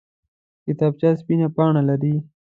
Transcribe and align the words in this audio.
کتابچه 0.65 1.09
سپینه 1.19 1.47
پاڼه 1.55 1.81
لري 1.89 2.15